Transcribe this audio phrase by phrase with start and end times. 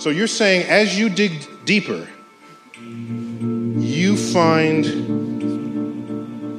[0.00, 2.08] So you're saying as you dig deeper,
[2.80, 4.84] you find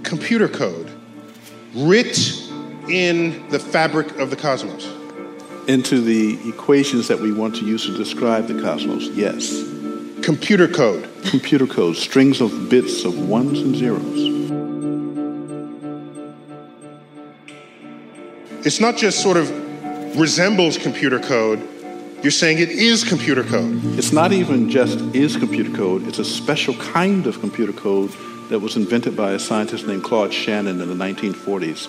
[0.05, 0.91] computer code
[1.73, 2.19] writ
[2.87, 4.85] in the fabric of the cosmos.
[5.67, 9.63] Into the equations that we want to use to describe the cosmos, yes.
[10.21, 11.09] Computer code.
[11.23, 14.29] Computer code, strings of bits of ones and zeros.
[18.67, 19.49] It's not just sort of
[20.15, 21.67] resembles computer code,
[22.23, 23.79] you're saying it is computer code.
[23.97, 28.11] It's not even just is computer code, it's a special kind of computer code
[28.49, 31.87] that was invented by a scientist named Claude Shannon in the 1940s.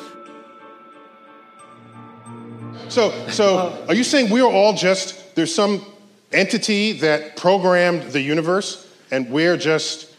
[2.88, 5.84] So, so are you saying we are all just, there's some
[6.30, 10.14] entity that programmed the universe and we're just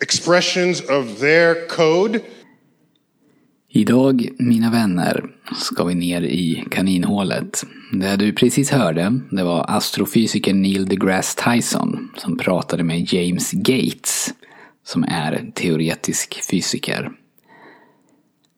[0.00, 2.24] expressions of their code?
[3.76, 7.64] Idag, mina vänner, ska vi ner i kaninhålet.
[7.92, 14.34] Det du precis hörde, det var astrofysikern Neil deGrasse Tyson som pratade med James Gates,
[14.84, 17.10] som är teoretisk fysiker.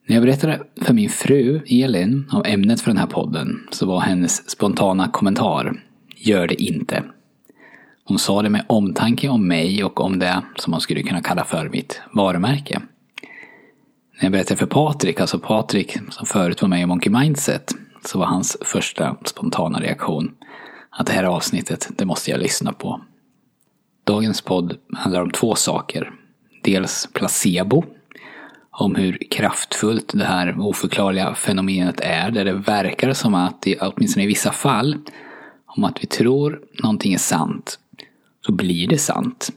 [0.07, 3.99] När jag berättade för min fru Elin om ämnet för den här podden så var
[3.99, 5.83] hennes spontana kommentar
[6.15, 7.03] Gör det inte.
[8.03, 11.43] Hon sa det med omtanke om mig och om det som man skulle kunna kalla
[11.43, 12.81] för mitt varumärke.
[14.19, 17.75] När jag berättade för Patrik, alltså Patrik som förut var med i Monkey Mindset,
[18.05, 20.31] så var hans första spontana reaktion
[20.89, 23.01] att det här avsnittet, det måste jag lyssna på.
[24.03, 26.11] Dagens podd handlar om två saker.
[26.63, 27.83] Dels placebo,
[28.71, 34.27] om hur kraftfullt det här oförklarliga fenomenet är, där det verkar som att, åtminstone i
[34.27, 34.97] vissa fall,
[35.65, 37.79] om att vi tror någonting är sant,
[38.45, 39.49] så blir det sant.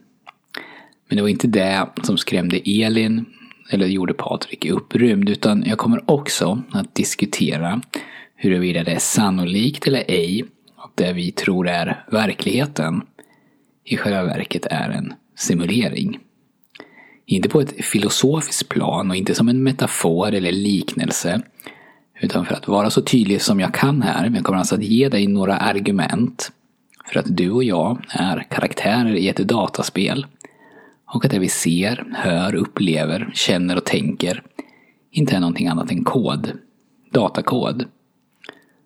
[1.08, 3.26] Men det var inte det som skrämde Elin
[3.70, 7.80] eller gjorde Patrik upprymd, utan jag kommer också att diskutera
[8.36, 10.44] huruvida det är sannolikt eller ej
[10.76, 13.02] att det vi tror är verkligheten
[13.84, 16.18] i själva verket är en simulering.
[17.26, 21.42] Inte på ett filosofiskt plan och inte som en metafor eller liknelse,
[22.20, 25.08] utan för att vara så tydlig som jag kan här, jag kommer alltså att ge
[25.08, 26.52] dig några argument
[27.06, 30.26] för att du och jag är karaktärer i ett dataspel
[31.12, 34.42] och att det vi ser, hör, upplever, känner och tänker
[35.10, 36.52] inte är någonting annat än kod.
[37.10, 37.84] Datakod.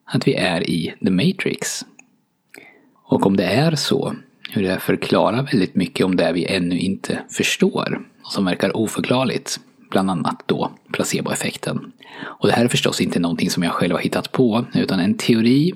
[0.04, 1.84] Att vi är i The Matrix.
[3.04, 4.14] Och om det är så,
[4.50, 9.60] hur det förklarar väldigt mycket om det vi ännu inte förstår och som verkar oförklarligt.
[9.90, 11.92] Bland annat då placeboeffekten.
[12.18, 15.14] Och det här är förstås inte någonting som jag själv har hittat på, utan en
[15.14, 15.74] teori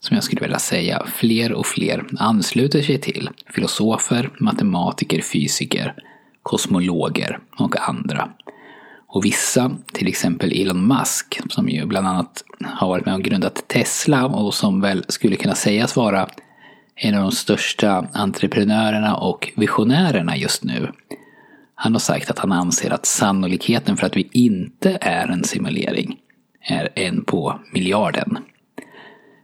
[0.00, 3.30] som jag skulle vilja säga fler och fler ansluter sig till.
[3.54, 5.94] Filosofer, matematiker, fysiker,
[6.42, 8.28] kosmologer och andra.
[9.06, 13.68] Och vissa, till exempel Elon Musk, som ju bland annat har varit med och grundat
[13.68, 16.28] Tesla och som väl skulle kunna sägas vara
[16.94, 20.92] en av de största entreprenörerna och visionärerna just nu.
[21.74, 26.16] Han har sagt att han anser att sannolikheten för att vi inte är en simulering
[26.60, 28.38] är en på miljarden.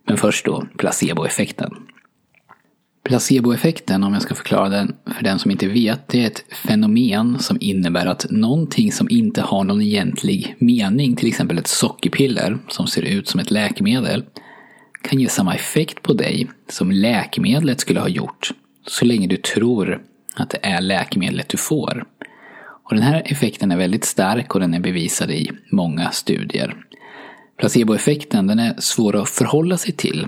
[0.07, 1.75] Men först då placeboeffekten.
[3.05, 7.39] Placeboeffekten, om jag ska förklara den för den som inte vet, det är ett fenomen
[7.39, 12.87] som innebär att någonting som inte har någon egentlig mening, till exempel ett sockerpiller som
[12.87, 14.25] ser ut som ett läkemedel,
[15.03, 18.51] kan ge samma effekt på dig som läkemedlet skulle ha gjort,
[18.87, 20.03] så länge du tror
[20.35, 22.05] att det är läkemedlet du får.
[22.85, 26.75] Och den här effekten är väldigt stark och den är bevisad i många studier.
[27.57, 30.27] Placeboeffekten den är svår att förhålla sig till.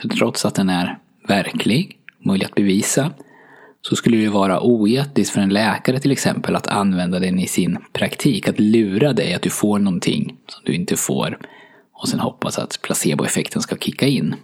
[0.00, 3.10] För trots att den är verklig, möjlig att bevisa,
[3.82, 7.78] så skulle det vara oetiskt för en läkare till exempel att använda den i sin
[7.92, 8.48] praktik.
[8.48, 11.38] Att lura dig att du får någonting som du inte får
[11.92, 14.34] och sen hoppas att placeboeffekten ska kicka in.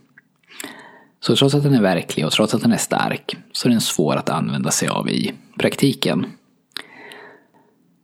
[1.21, 3.81] Så trots att den är verklig och trots att den är stark så är den
[3.81, 6.27] svår att använda sig av i praktiken.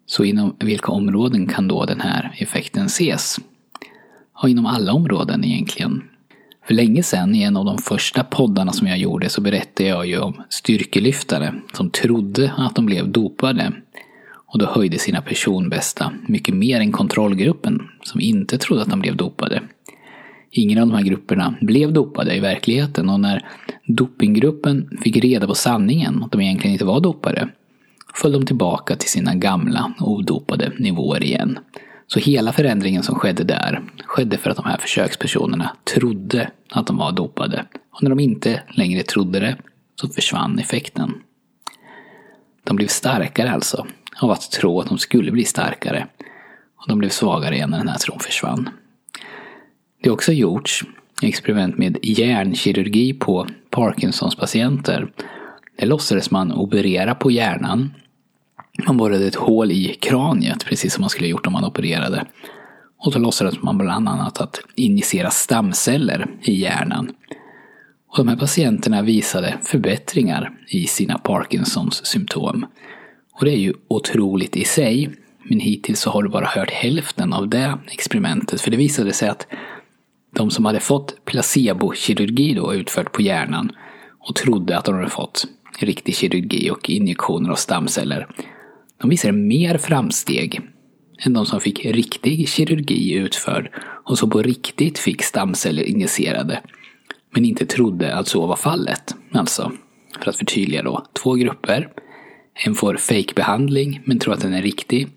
[0.07, 3.39] Så inom vilka områden kan då den här effekten ses?
[4.43, 6.03] Ja, inom alla områden egentligen.
[6.67, 10.07] För länge sedan, i en av de första poddarna som jag gjorde, så berättade jag
[10.07, 13.73] ju om styrkelyftare som trodde att de blev dopade.
[14.47, 19.17] Och då höjde sina personbästa mycket mer än kontrollgruppen, som inte trodde att de blev
[19.17, 19.63] dopade.
[20.51, 23.47] Ingen av de här grupperna blev dopade i verkligheten och när
[23.87, 27.49] dopinggruppen fick reda på sanningen, att de egentligen inte var dopade,
[28.15, 31.59] föll de tillbaka till sina gamla odopade nivåer igen.
[32.07, 36.97] Så hela förändringen som skedde där skedde för att de här försökspersonerna trodde att de
[36.97, 37.65] var dopade.
[37.91, 39.57] Och när de inte längre trodde det
[40.01, 41.15] så försvann effekten.
[42.65, 43.87] De blev starkare alltså,
[44.21, 46.07] av att tro att de skulle bli starkare.
[46.77, 48.69] Och de blev svagare igen när den här tron försvann.
[50.03, 50.85] Det har också gjorts
[51.23, 55.13] experiment med hjärnkirurgi på Parkinsons patienter.
[55.79, 57.95] Där låtsades man operera på hjärnan.
[58.83, 62.27] Man borrade ett hål i kraniet, precis som man skulle gjort om man opererade.
[62.99, 67.15] Och då låtsades man bland annat att injicera stamceller i hjärnan.
[68.09, 72.67] Och de här patienterna visade förbättringar i sina Parkinsons symptom.
[73.33, 75.11] Och det är ju otroligt i sig.
[75.43, 78.61] Men hittills så har du bara hört hälften av det experimentet.
[78.61, 79.47] För det visade sig att
[80.35, 83.73] de som hade fått placebokirurgi då utfört på hjärnan
[84.19, 85.47] och trodde att de hade fått
[85.79, 88.27] riktig kirurgi och injektioner av stamceller.
[89.01, 90.61] De visade mer framsteg
[91.19, 93.71] än de som fick riktig kirurgi utförd
[94.05, 96.61] och som på riktigt fick stamceller injicerade.
[97.31, 99.15] Men inte trodde att så var fallet.
[99.33, 99.73] Alltså,
[100.21, 101.89] för att förtydliga då, två grupper.
[102.67, 105.09] En får fake-behandling men tror att den är riktig.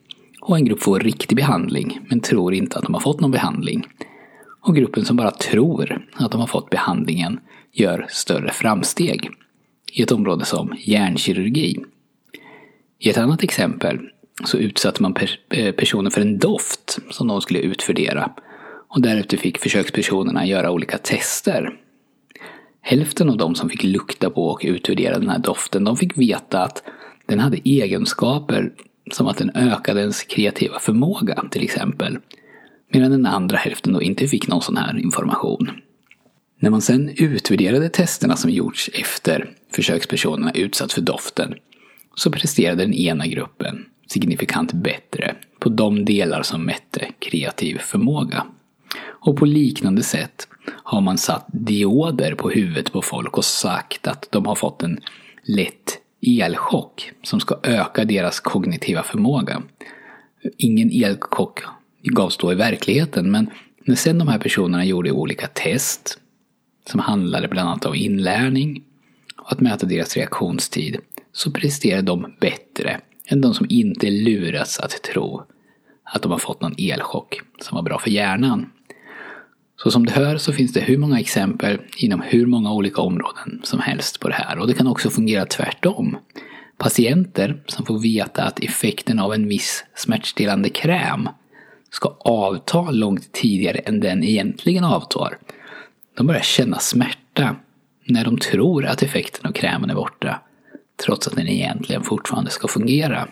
[0.41, 3.87] Och en grupp får riktig behandling men tror inte att de har fått någon behandling.
[4.61, 7.39] Och gruppen som bara tror att de har fått behandlingen
[7.73, 9.29] gör större framsteg
[9.93, 11.83] i ett område som hjärnkirurgi.
[12.99, 13.99] I ett annat exempel
[14.45, 15.15] så utsatte man
[15.49, 18.31] eh, personen för en doft som de skulle utvärdera.
[18.89, 21.73] Och därefter fick försökspersonerna göra olika tester.
[22.81, 26.63] Hälften av de som fick lukta på och utvärdera den här doften, de fick veta
[26.63, 26.83] att
[27.25, 28.71] den hade egenskaper
[29.11, 32.17] som att den ökade ens kreativa förmåga till exempel.
[32.93, 35.71] Medan den andra hälften då inte fick någon sån här information.
[36.59, 41.55] När man sen utvärderade testerna som gjorts efter försökspersonerna utsatts för doften
[42.17, 48.45] så presterade den ena gruppen signifikant bättre på de delar som mätte kreativ förmåga.
[48.99, 50.47] Och på liknande sätt
[50.83, 54.99] har man satt dioder på huvudet på folk och sagt att de har fått en
[55.43, 59.61] lätt elchock som ska öka deras kognitiva förmåga.
[60.57, 61.59] Ingen elchock
[62.03, 63.49] gavs då i verkligheten men
[63.85, 66.19] när sen de här personerna gjorde olika test
[66.89, 68.83] som handlade bland annat om inlärning
[69.37, 70.97] och att mäta deras reaktionstid
[71.37, 75.43] så presterar de bättre än de som inte lurats att tro
[76.03, 78.69] att de har fått någon elchock som var bra för hjärnan.
[79.83, 83.61] Så som du hör så finns det hur många exempel inom hur många olika områden
[83.63, 84.59] som helst på det här.
[84.59, 86.17] Och det kan också fungera tvärtom.
[86.77, 91.29] Patienter som får veta att effekten av en viss smärtstillande kräm
[91.89, 95.37] ska avta långt tidigare än den egentligen avtar.
[96.17, 97.55] De börjar känna smärta
[98.05, 100.41] när de tror att effekten av krämen är borta
[101.05, 103.27] trots att den egentligen fortfarande ska fungera.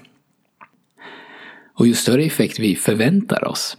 [1.74, 3.78] Och ju större effekt vi förväntar oss,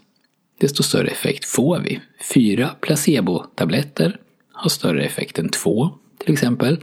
[0.61, 2.01] desto större effekt får vi.
[2.35, 4.21] Fyra placebotabletter
[4.53, 6.79] har större effekt än två, till exempel.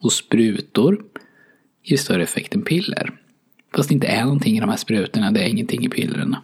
[0.00, 1.02] Och sprutor
[1.82, 3.12] ger större effekt än piller.
[3.74, 6.42] Fast det inte är någonting i de här sprutorna, det är ingenting i pillerna.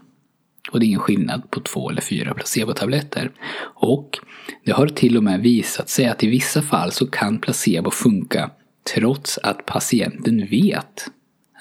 [0.70, 3.30] Och det är ingen skillnad på två eller fyra placebotabletter.
[3.74, 4.18] Och
[4.64, 8.50] det har till och med visat sig att i vissa fall så kan placebo funka
[8.94, 11.10] trots att patienten vet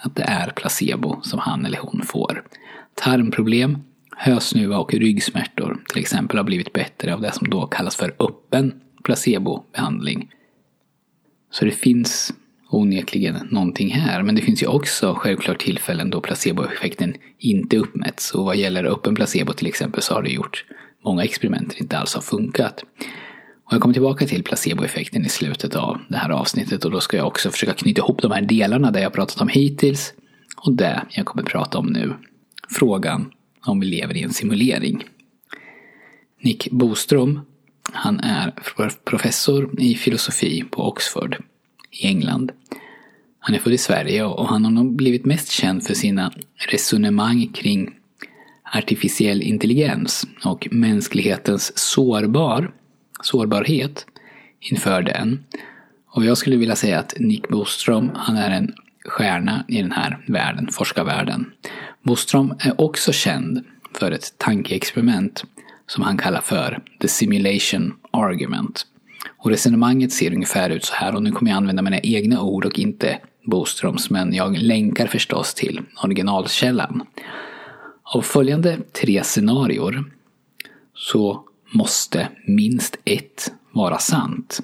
[0.04, 2.44] att det är placebo som han eller hon får.
[2.96, 3.78] Tarmproblem,
[4.18, 8.74] hösnuva och ryggsmärtor till exempel har blivit bättre av det som då kallas för öppen
[9.04, 10.30] placebobehandling.
[11.52, 12.34] Så det finns
[12.70, 14.24] onekligen någonting här.
[14.24, 18.32] Men det finns ju också självklart tillfällen då placeboeffekten inte uppmätts.
[18.32, 20.66] Och vad gäller öppen placebo till exempel så har det gjort
[21.06, 22.84] många experiment inte alls har funkat.
[23.70, 27.18] Och jag kommer tillbaka till placeboeffekten i slutet av det här avsnittet och då ska
[27.18, 30.14] jag också försöka knyta ihop de här delarna där jag pratat om hittills
[30.58, 32.14] och det jag kommer prata om nu.
[32.70, 33.32] Frågan
[33.66, 35.04] om vi lever i en simulering.
[36.42, 37.40] Nick Boström,
[37.92, 38.54] han är
[39.04, 41.38] professor i filosofi på Oxford
[41.92, 42.52] i England.
[43.40, 46.34] Han är född i Sverige och han har nog blivit mest känd för sina
[46.72, 47.96] resonemang kring
[48.74, 52.72] artificiell intelligens och mänsklighetens sårbar
[53.22, 54.06] sårbarhet
[54.60, 55.44] inför den.
[56.08, 58.74] Och jag skulle vilja säga att Nick Boström, han är en
[59.06, 61.52] stjärna i den här världen, forskarvärlden.
[62.04, 65.44] Boström är också känd för ett tankeexperiment
[65.88, 68.86] som han kallar för The Simulation Argument.
[69.38, 72.66] Och resonemanget ser ungefär ut så här och nu kommer jag använda mina egna ord
[72.66, 77.02] och inte Boströms men jag länkar förstås till originalkällan.
[78.04, 80.12] Av följande tre scenarior
[80.94, 84.60] så måste minst ett vara sant.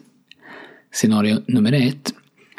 [0.92, 2.14] Scenario nummer ett.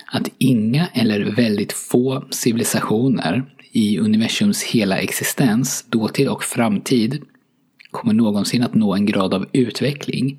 [0.07, 7.23] Att inga eller väldigt få civilisationer i universums hela existens, dåtid och framtid,
[7.91, 10.39] kommer någonsin att nå en grad av utveckling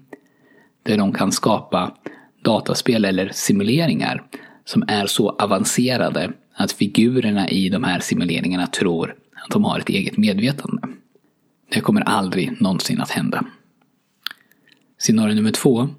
[0.83, 1.95] där de kan skapa
[2.43, 4.23] dataspel eller simuleringar
[4.65, 9.89] som är så avancerade att figurerna i de här simuleringarna tror att de har ett
[9.89, 10.81] eget medvetande.
[11.69, 13.45] Det kommer aldrig någonsin att hända.
[15.07, 15.89] Scenario nummer två.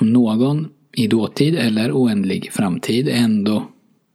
[0.00, 3.68] Om någon i dåtid eller oändlig framtid ändå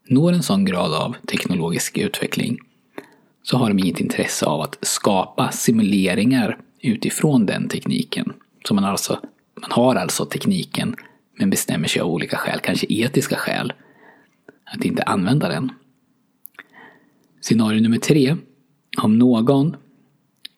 [0.07, 2.57] når en sån grad av teknologisk utveckling
[3.43, 8.33] så har de inget intresse av att skapa simuleringar utifrån den tekniken.
[8.67, 9.19] Så man, alltså,
[9.61, 10.95] man har alltså tekniken
[11.39, 13.73] men bestämmer sig av olika skäl, kanske etiska skäl,
[14.65, 15.71] att inte använda den.
[17.41, 18.35] Scenario nummer tre.
[18.97, 19.75] Om någon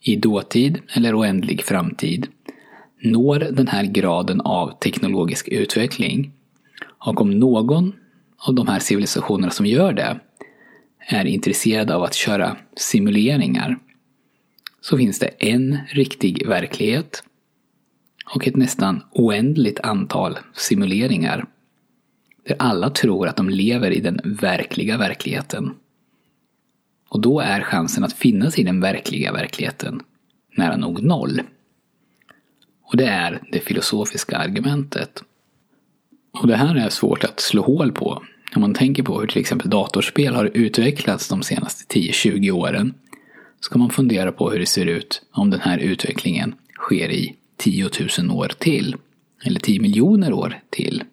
[0.02, 2.28] i dåtid eller oändlig framtid
[3.06, 6.32] når den här graden av teknologisk utveckling
[6.82, 7.94] och om någon
[8.38, 10.20] av de här civilisationerna som gör det
[11.08, 13.78] är intresserad av att köra simuleringar
[14.82, 17.24] så finns det en riktig verklighet
[18.36, 21.46] och ett nästan oändligt antal simuleringar
[22.48, 25.74] där alla tror att de lever i den verkliga verkligheten.
[27.10, 30.02] Och då är chansen att finnas i den verkliga verkligheten
[30.58, 31.42] nära nog noll.
[32.96, 35.24] Och det är det filosofiska argumentet.
[36.32, 38.24] Och det här är svårt att slå hål på.
[38.56, 42.94] Om man tänker på hur till exempel datorspel har utvecklats de senaste 10-20 åren
[43.60, 47.90] ska man fundera på hur det ser ut om den här utvecklingen sker i 10
[48.20, 48.96] 000 år till.
[49.44, 51.04] Eller 10 miljoner år till.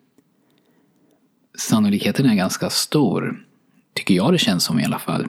[1.58, 3.44] Sannolikheten är ganska stor,
[3.94, 5.26] tycker jag det känns som i alla fall,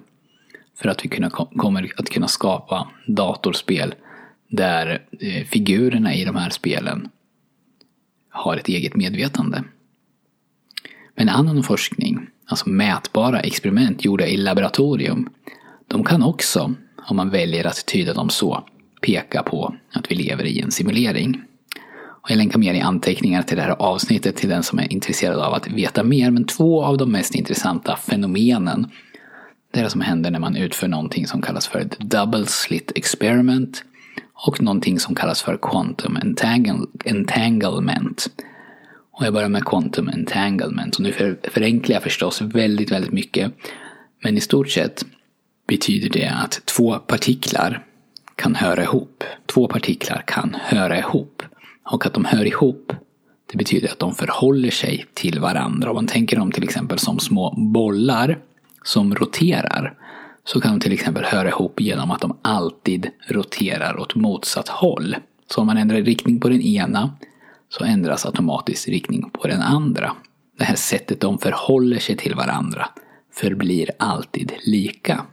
[0.75, 1.10] för att vi
[1.57, 3.95] kommer att kunna skapa datorspel
[4.55, 7.10] där eh, figurerna i de här spelen
[8.29, 9.63] har ett eget medvetande.
[11.15, 15.29] Men annan forskning, alltså mätbara experiment gjorda i laboratorium,
[15.88, 16.74] de kan också,
[17.10, 18.63] om man väljer att tyda dem så,
[19.01, 21.41] peka på att vi lever i en simulering.
[22.22, 25.39] Och jag länkar mer i anteckningar till det här avsnittet till den som är intresserad
[25.39, 26.31] av att veta mer.
[26.31, 28.88] Men två av de mest intressanta fenomenen
[29.72, 32.91] det är det som händer när man utför någonting som kallas för ett double slit
[32.95, 33.83] experiment
[34.33, 36.17] och någonting som kallas för quantum
[37.05, 38.27] entanglement.
[39.11, 40.95] Och jag börjar med quantum entanglement.
[40.95, 43.51] Och nu förenklar jag förstås väldigt, väldigt mycket.
[44.23, 45.05] Men i stort sett
[45.67, 47.85] betyder det att två partiklar
[48.35, 49.23] kan höra ihop.
[49.45, 51.43] Två partiklar kan höra ihop.
[51.83, 52.93] Och att de hör ihop,
[53.51, 55.89] det betyder att de förhåller sig till varandra.
[55.89, 58.39] Om man tänker dem till exempel som små bollar
[58.83, 59.93] som roterar
[60.45, 65.15] så kan de till exempel höra ihop genom att de alltid roterar åt motsatt håll.
[65.47, 67.12] Så om man ändrar riktning på den ena
[67.69, 70.15] så ändras automatiskt riktning på den andra.
[70.57, 72.89] Det här sättet de förhåller sig till varandra
[73.33, 75.25] förblir alltid lika.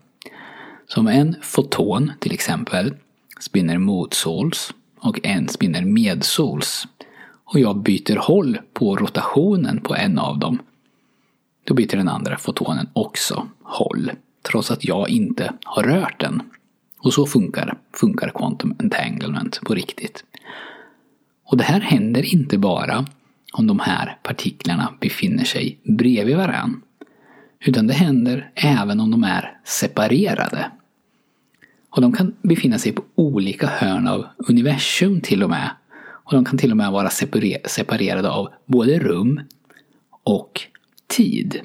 [0.87, 2.95] Så om en foton till exempel
[3.41, 6.87] spinner motsols och en spinner medsols
[7.45, 10.59] och jag byter håll på rotationen på en av dem
[11.65, 16.43] då byter den andra fotonen också håll, trots att jag inte har rört den.
[16.99, 20.25] Och så funkar, funkar quantum entanglement på riktigt.
[21.45, 23.07] Och det här händer inte bara
[23.53, 26.83] om de här partiklarna befinner sig bredvid varann.
[27.65, 30.71] Utan det händer även om de är separerade.
[31.91, 35.71] Och de kan befinna sig på olika hörn av universum till och med.
[36.01, 37.11] Och de kan till och med vara
[37.67, 39.41] separerade av både rum
[40.23, 40.61] och
[41.07, 41.61] tid.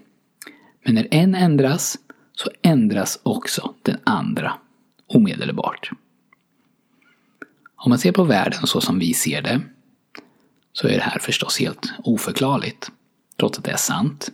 [0.85, 1.97] Men när en ändras
[2.35, 4.53] så ändras också den andra
[5.07, 5.91] omedelbart.
[7.75, 9.61] Om man ser på världen så som vi ser det
[10.73, 12.91] så är det här förstås helt oförklarligt,
[13.39, 14.31] trots att det är sant.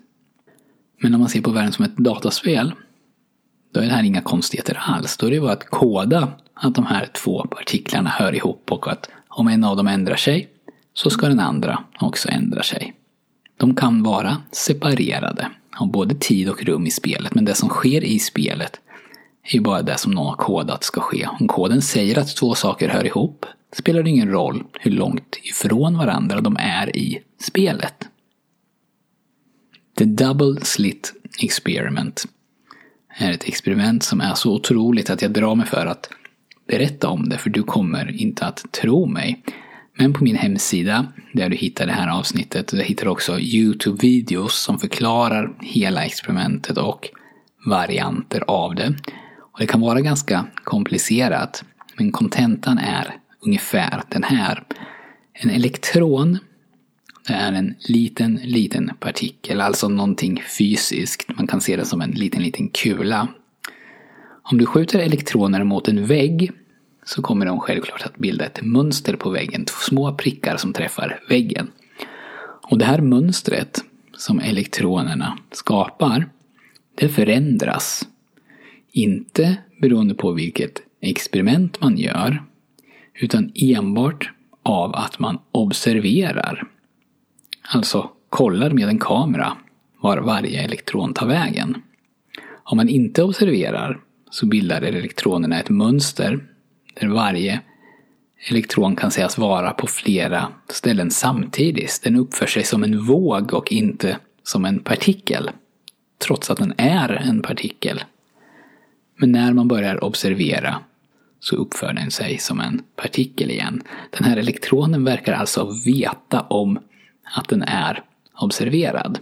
[1.01, 2.73] Men om man ser på världen som ett dataspel
[3.73, 5.17] då är det här inga konstigheter alls.
[5.17, 9.09] Då är det bara att koda att de här två partiklarna hör ihop och att
[9.27, 10.49] om en av dem ändrar sig
[10.93, 12.93] så ska den andra också ändra sig.
[13.57, 18.03] De kan vara separerade har både tid och rum i spelet, men det som sker
[18.03, 18.79] i spelet
[19.43, 21.27] är ju bara det som någon har kodat ska ske.
[21.39, 25.97] Om koden säger att två saker hör ihop spelar det ingen roll hur långt ifrån
[25.97, 28.07] varandra de är i spelet.
[29.97, 32.25] The Double Slit Experiment
[33.17, 36.09] är ett experiment som är så otroligt att jag drar mig för att
[36.67, 39.43] berätta om det, för du kommer inte att tro mig.
[39.93, 44.49] Men på min hemsida, där du hittar det här avsnittet, där hittar du också YouTube-videos
[44.49, 47.09] som förklarar hela experimentet och
[47.65, 48.95] varianter av det.
[49.51, 51.63] Och det kan vara ganska komplicerat,
[51.97, 54.63] men kontentan är ungefär den här.
[55.33, 56.39] En elektron
[57.27, 61.37] det är en liten, liten partikel, alltså någonting fysiskt.
[61.37, 63.27] Man kan se det som en liten, liten kula.
[64.43, 66.51] Om du skjuter elektroner mot en vägg
[67.05, 71.19] så kommer de självklart att bilda ett mönster på väggen, två små prickar som träffar
[71.29, 71.67] väggen.
[72.63, 73.83] Och det här mönstret
[74.17, 76.29] som elektronerna skapar,
[76.95, 78.07] det förändras.
[78.91, 82.43] Inte beroende på vilket experiment man gör,
[83.13, 84.31] utan enbart
[84.63, 86.67] av att man observerar.
[87.73, 89.57] Alltså kollar med en kamera
[89.99, 91.81] var varje elektron tar vägen.
[92.63, 96.47] Om man inte observerar så bildar elektronerna ett mönster
[96.93, 97.61] där varje
[98.49, 102.01] elektron kan sägas vara på flera ställen samtidigt.
[102.03, 105.49] Den uppför sig som en våg och inte som en partikel.
[106.27, 108.03] Trots att den är en partikel.
[109.17, 110.79] Men när man börjar observera
[111.39, 113.83] så uppför den sig som en partikel igen.
[114.09, 116.79] Den här elektronen verkar alltså veta om
[117.35, 118.03] att den är
[118.41, 119.19] observerad.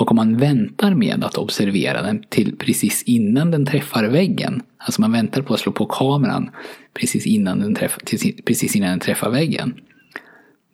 [0.00, 5.00] Och om man väntar med att observera den till precis innan den träffar väggen, alltså
[5.00, 6.50] man väntar på att slå på kameran
[6.94, 8.02] precis innan den träffar,
[8.42, 9.74] precis innan den träffar väggen,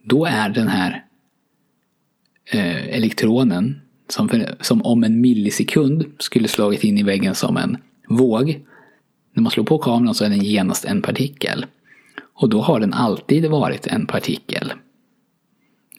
[0.04, 1.04] då är den här
[2.50, 7.76] eh, elektronen som, för, som om en millisekund skulle slagit in i väggen som en
[8.08, 8.60] våg.
[9.34, 11.66] När man slår på kameran så är den genast en partikel.
[12.34, 14.72] Och då har den alltid varit en partikel.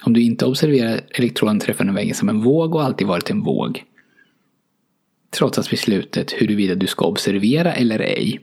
[0.03, 3.83] Om du inte observerar elektronen träffande väggen som en våg och alltid varit en våg.
[5.29, 8.39] Trots att beslutet huruvida du ska observera eller ej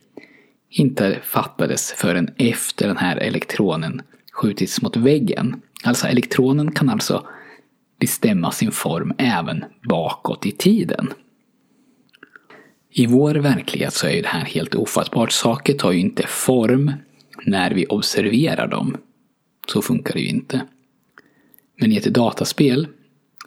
[0.71, 5.63] inte fattades förrän efter den här elektronen skjutits mot väggen.
[5.85, 7.27] Alltså elektronen kan alltså
[8.01, 11.13] bestämma sin form även bakåt i tiden.
[12.91, 15.33] I vår verklighet så är ju det här helt ofattbart.
[15.33, 16.93] Saker tar ju inte form
[17.45, 18.97] när vi observerar dem.
[19.69, 20.61] Så funkar det ju inte.
[21.81, 22.89] Men i ett dataspel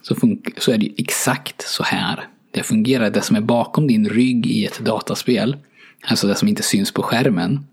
[0.01, 0.15] så,
[0.57, 3.09] så är det ju exakt så här det fungerar.
[3.09, 5.57] Det som är bakom din rygg i ett dataspel,
[6.01, 7.65] alltså det som inte syns på skärmen,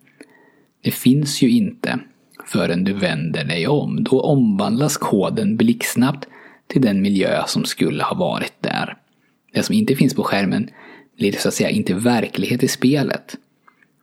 [0.82, 1.98] det finns ju inte
[2.46, 4.04] förrän du vänder dig om.
[4.04, 6.28] Då omvandlas koden blixtsnabbt
[6.66, 8.96] till den miljö som skulle ha varit där.
[9.52, 10.70] Det som inte finns på skärmen
[11.16, 13.36] blir så att säga inte verklighet i spelet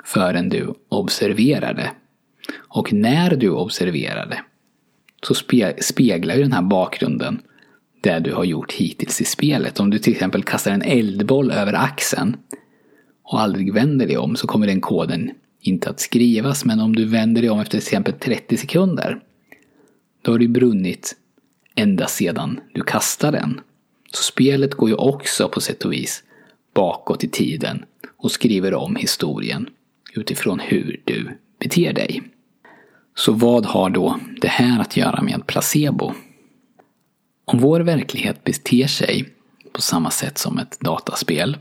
[0.04, 1.92] förrän du observerar det.
[2.56, 4.40] Och när du observerar det
[5.26, 5.36] så
[5.82, 7.42] speglar ju den här bakgrunden
[8.02, 9.80] det du har gjort hittills i spelet.
[9.80, 12.38] Om du till exempel kastar en eldboll över axeln
[13.24, 16.66] och aldrig vänder dig om så kommer den koden inte att skrivas.
[16.66, 19.20] Men om du vänder dig om efter till exempel 30 sekunder
[20.22, 21.16] då har det brunnit
[21.76, 23.62] ända sedan du kastade den.
[24.12, 26.24] Så spelet går ju också på sätt och vis
[26.74, 27.86] bakåt i tiden
[28.18, 29.70] och skriver om historien
[30.14, 32.22] utifrån hur du beter dig.
[33.18, 36.14] Så vad har då det här att göra med placebo?
[37.46, 39.30] Om vår verklighet beter sig
[39.74, 41.58] på samma sätt som ett dataspel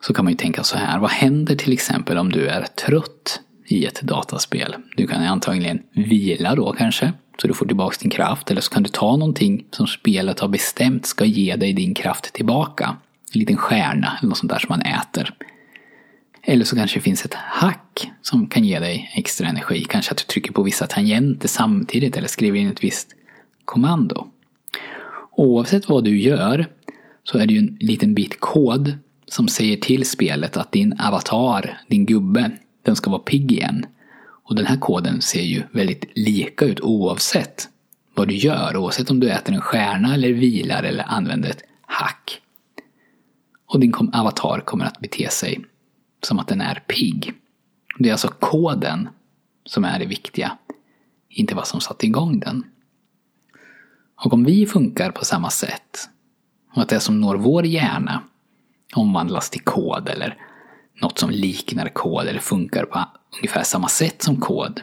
[0.00, 0.98] så kan man ju tänka så här.
[0.98, 4.74] Vad händer till exempel om du är trött i ett dataspel?
[4.96, 8.50] Du kan antagligen vila då kanske, så du får tillbaka din kraft.
[8.50, 12.32] Eller så kan du ta någonting som spelet har bestämt ska ge dig din kraft
[12.32, 12.96] tillbaka.
[13.34, 15.34] En liten stjärna eller något sånt där som man äter.
[16.44, 19.84] Eller så kanske det finns ett hack som kan ge dig extra energi.
[19.88, 23.08] Kanske att du trycker på vissa tangenter samtidigt eller skriver in ett visst
[23.64, 24.26] kommando.
[25.30, 26.66] Oavsett vad du gör
[27.24, 31.80] så är det ju en liten bit kod som säger till spelet att din avatar,
[31.88, 32.50] din gubbe,
[32.82, 33.86] den ska vara pigg igen.
[34.44, 37.68] Och den här koden ser ju väldigt lika ut oavsett
[38.14, 38.76] vad du gör.
[38.76, 42.40] Oavsett om du äter en stjärna eller vilar eller använder ett hack.
[43.66, 45.60] Och din avatar kommer att bete sig
[46.26, 47.34] som att den är pigg.
[47.98, 49.08] Det är alltså koden
[49.64, 50.58] som är det viktiga,
[51.28, 52.64] inte vad som satte igång den.
[54.24, 56.08] Och om vi funkar på samma sätt,
[56.74, 58.22] och att det som når vår hjärna
[58.94, 60.36] omvandlas till kod eller
[61.00, 63.04] något som liknar kod eller funkar på
[63.36, 64.80] ungefär samma sätt som kod,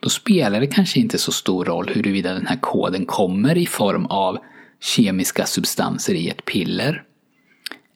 [0.00, 4.06] då spelar det kanske inte så stor roll huruvida den här koden kommer i form
[4.06, 4.38] av
[4.80, 7.04] kemiska substanser i ett piller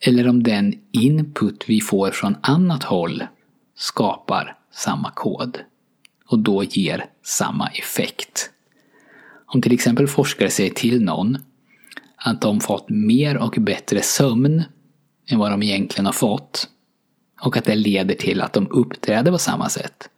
[0.00, 3.22] eller om den input vi får från annat håll
[3.76, 5.58] skapar samma kod
[6.26, 8.50] och då ger samma effekt.
[9.46, 11.38] Om till exempel forskare säger till någon
[12.16, 14.62] att de fått mer och bättre sömn
[15.28, 16.68] än vad de egentligen har fått
[17.40, 20.08] och att det leder till att de uppträder på samma sätt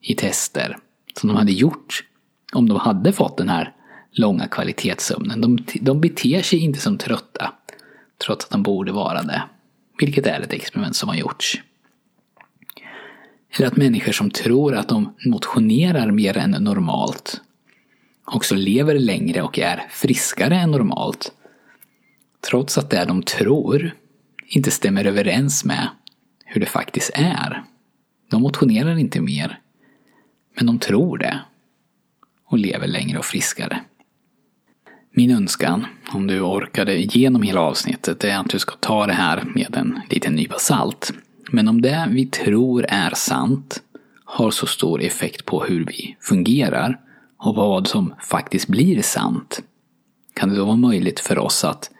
[0.00, 0.78] i tester
[1.20, 2.04] som de hade gjort
[2.52, 3.72] om de hade fått den här
[4.12, 5.40] långa kvalitetssömnen.
[5.40, 7.52] De, de beter sig inte som trötta
[8.18, 9.42] trots att de borde vara det.
[9.98, 11.62] Vilket är ett experiment som har gjorts.
[13.56, 17.40] Eller att människor som tror att de motionerar mer än normalt
[18.24, 21.32] också lever längre och är friskare än normalt.
[22.50, 23.96] Trots att det de tror
[24.46, 25.88] inte stämmer överens med
[26.44, 27.64] hur det faktiskt är.
[28.30, 29.60] De motionerar inte mer,
[30.56, 31.40] men de tror det
[32.44, 33.80] och lever längre och friskare.
[35.10, 39.44] Min önskan, om du orkade igenom hela avsnittet, är att du ska ta det här
[39.54, 41.12] med en liten nypa salt.
[41.50, 43.82] Men om det vi tror är sant
[44.24, 47.00] har så stor effekt på hur vi fungerar
[47.38, 49.62] och vad som faktiskt blir sant,
[50.34, 51.90] kan det då vara möjligt för oss att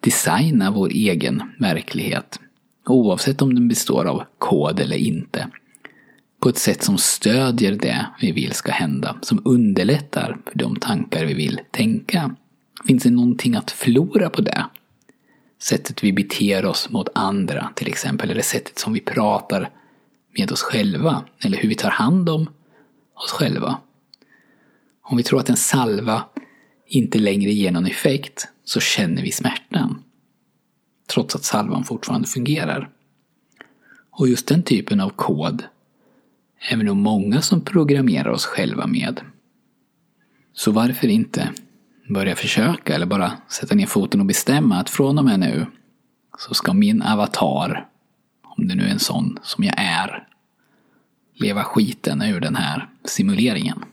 [0.00, 2.40] designa vår egen verklighet,
[2.86, 5.48] oavsett om den består av kod eller inte,
[6.40, 11.24] på ett sätt som stödjer det vi vill ska hända, som underlättar för de tankar
[11.24, 12.34] vi vill tänka.
[12.86, 14.66] Finns det någonting att förlora på det?
[15.62, 19.70] Sättet vi beter oss mot andra till exempel, eller sättet som vi pratar
[20.38, 22.50] med oss själva, eller hur vi tar hand om
[23.14, 23.78] oss själva.
[25.02, 26.24] Om vi tror att en salva
[26.86, 30.02] inte längre ger någon effekt så känner vi smärtan.
[31.06, 32.90] Trots att salvan fortfarande fungerar.
[34.10, 35.64] Och just den typen av kod
[36.70, 39.20] är vi nog många som programmerar oss själva med.
[40.52, 41.52] Så varför inte
[42.08, 45.66] börja försöka eller bara sätta ner foten och bestämma att från och med nu
[46.38, 47.88] så ska min avatar,
[48.42, 50.28] om det nu är en sån som jag är,
[51.34, 53.84] leva skiten ur den här simuleringen.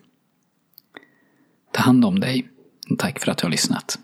[1.72, 2.48] Ta hand om dig
[2.90, 4.00] och tack för att du har lyssnat.